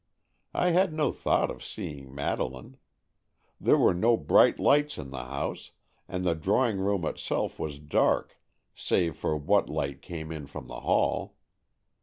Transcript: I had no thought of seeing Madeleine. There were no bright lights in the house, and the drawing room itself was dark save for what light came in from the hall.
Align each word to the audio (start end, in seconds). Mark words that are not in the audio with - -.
I 0.55 0.71
had 0.71 0.93
no 0.93 1.11
thought 1.11 1.51
of 1.51 1.63
seeing 1.63 2.15
Madeleine. 2.15 2.77
There 3.59 3.77
were 3.77 3.93
no 3.93 4.17
bright 4.17 4.57
lights 4.57 4.97
in 4.97 5.11
the 5.11 5.25
house, 5.25 5.73
and 6.07 6.25
the 6.25 6.33
drawing 6.33 6.79
room 6.79 7.05
itself 7.05 7.59
was 7.59 7.77
dark 7.77 8.39
save 8.73 9.15
for 9.15 9.37
what 9.37 9.69
light 9.69 10.01
came 10.01 10.31
in 10.31 10.47
from 10.47 10.65
the 10.65 10.79
hall. 10.79 11.35